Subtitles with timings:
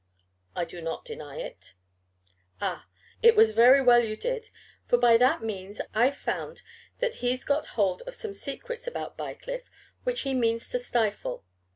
[0.55, 1.75] "I do not deny it."
[2.59, 2.87] "Ah!
[3.21, 4.49] it was very well you did,
[4.83, 6.63] for by that means I've found
[6.97, 9.69] that he's got hold of some secrets about Bycliffe
[10.03, 11.45] which he means to stifle.